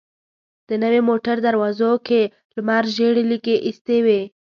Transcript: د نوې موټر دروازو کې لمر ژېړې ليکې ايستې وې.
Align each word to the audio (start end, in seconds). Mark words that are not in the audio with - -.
د 0.69 0.71
نوې 0.83 1.01
موټر 1.09 1.35
دروازو 1.47 1.91
کې 2.07 2.21
لمر 2.55 2.83
ژېړې 2.95 3.23
ليکې 3.31 3.55
ايستې 3.67 3.97
وې. 4.05 4.21